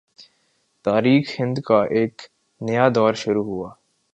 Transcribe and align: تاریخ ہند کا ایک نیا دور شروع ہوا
تاریخ 0.85 1.35
ہند 1.39 1.57
کا 1.65 1.83
ایک 1.91 2.21
نیا 2.61 2.87
دور 2.95 3.13
شروع 3.13 3.43
ہوا 3.45 3.69